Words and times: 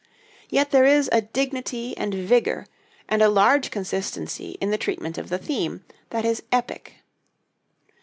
Yet 0.49 0.71
there 0.71 0.87
is 0.87 1.09
a 1.11 1.21
dignity 1.21 1.95
and 1.95 2.11
vigor, 2.15 2.65
and 3.07 3.21
a 3.21 3.29
large 3.29 3.69
consistency 3.69 4.57
in 4.59 4.71
the 4.71 4.77
treatment 4.79 5.19
of 5.19 5.29
the 5.29 5.37
theme, 5.37 5.83
that 6.09 6.25
is 6.25 6.41
epic. 6.51 6.93